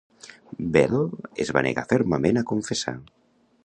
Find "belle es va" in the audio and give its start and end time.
0.77-1.65